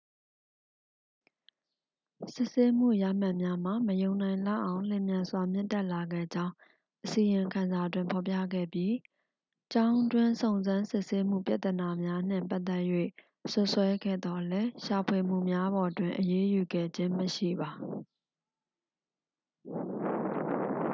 [2.35, 6.53] စစ်ဆေးမှုရမှတ်များမှာ မယုံနိုင်လောက်အောင် လျင်မြန်စွာ မြင့်တက်လာခဲ့ကြောင်း
[7.03, 8.93] အစီရင်ခံစာတွင်ဖော်ပြခဲ့ပြီး
[9.73, 12.83] ကျောင်းတွင်းစုံစမ်းစစ်ဆေးမှုပြဿနာများနှင့်ပတ်သက်၍
[13.51, 17.69] စွပ်စွဲခဲ့သော်လည်း ရှာဖွေမှုများပေါ်တွင် အရေးယူခဲ့ခြင်းမရှိပါ